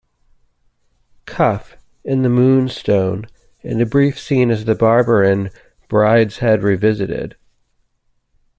Cuff 1.27 1.77
in 2.03 2.23
"The 2.23 2.29
Moonstone" 2.29 3.27
and 3.61 3.79
a 3.79 3.85
brief 3.85 4.19
scene 4.19 4.49
as 4.49 4.65
the 4.65 4.73
barber 4.73 5.23
in 5.23 5.51
"Brideshead 5.91 6.63
Revisited". 6.63 7.35